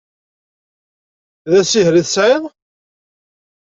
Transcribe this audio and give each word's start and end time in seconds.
D 1.49 1.51
asiher 1.59 1.93
i 2.01 2.03
tesεiḍ? 2.05 2.43